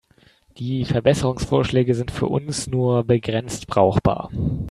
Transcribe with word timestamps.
Die 0.57 0.83
Verbesserungsvorschläge 0.83 1.93
sind 1.93 2.09
für 2.09 2.25
uns 2.25 2.65
nur 2.65 3.03
begrenzt 3.03 3.67
brauchbar. 3.67 4.31